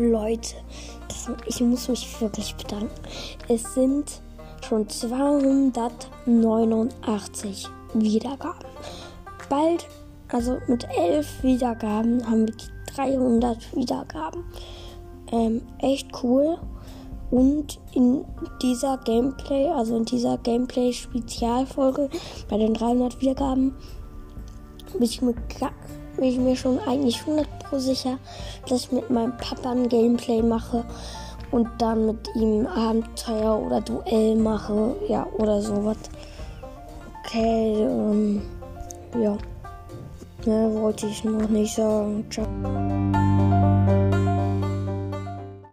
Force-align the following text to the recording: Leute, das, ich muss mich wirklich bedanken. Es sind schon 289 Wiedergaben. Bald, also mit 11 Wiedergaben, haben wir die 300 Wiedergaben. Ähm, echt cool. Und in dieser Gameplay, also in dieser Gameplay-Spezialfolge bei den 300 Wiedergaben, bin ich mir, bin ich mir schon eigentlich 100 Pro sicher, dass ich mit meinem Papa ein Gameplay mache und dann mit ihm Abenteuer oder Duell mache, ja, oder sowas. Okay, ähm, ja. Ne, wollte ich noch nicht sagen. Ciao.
Leute, 0.00 0.56
das, 1.08 1.30
ich 1.46 1.60
muss 1.60 1.88
mich 1.88 2.20
wirklich 2.20 2.56
bedanken. 2.56 2.90
Es 3.48 3.74
sind 3.74 4.20
schon 4.66 4.88
289 4.88 7.68
Wiedergaben. 7.94 8.68
Bald, 9.48 9.86
also 10.28 10.58
mit 10.68 10.86
11 10.96 11.42
Wiedergaben, 11.42 12.24
haben 12.28 12.46
wir 12.46 12.54
die 12.54 12.68
300 12.94 13.76
Wiedergaben. 13.76 14.44
Ähm, 15.32 15.62
echt 15.78 16.08
cool. 16.22 16.58
Und 17.30 17.80
in 17.92 18.24
dieser 18.60 18.98
Gameplay, 18.98 19.68
also 19.68 19.96
in 19.96 20.04
dieser 20.04 20.36
Gameplay-Spezialfolge 20.38 22.10
bei 22.48 22.58
den 22.58 22.74
300 22.74 23.20
Wiedergaben, 23.20 23.76
bin 24.92 25.02
ich 25.02 25.22
mir, 25.22 25.34
bin 26.16 26.24
ich 26.24 26.38
mir 26.38 26.56
schon 26.56 26.78
eigentlich 26.80 27.20
100 27.20 27.46
Pro 27.60 27.78
sicher, 27.78 28.18
dass 28.68 28.84
ich 28.84 28.92
mit 28.92 29.10
meinem 29.10 29.36
Papa 29.36 29.72
ein 29.72 29.88
Gameplay 29.88 30.42
mache 30.42 30.84
und 31.50 31.68
dann 31.78 32.06
mit 32.06 32.28
ihm 32.34 32.66
Abenteuer 32.66 33.58
oder 33.58 33.80
Duell 33.80 34.36
mache, 34.36 34.96
ja, 35.08 35.26
oder 35.38 35.60
sowas. 35.60 35.98
Okay, 37.24 37.74
ähm, 37.82 38.42
ja. 39.20 39.36
Ne, 40.46 40.70
wollte 40.80 41.06
ich 41.06 41.22
noch 41.22 41.48
nicht 41.48 41.74
sagen. 41.74 42.24
Ciao. 42.30 43.39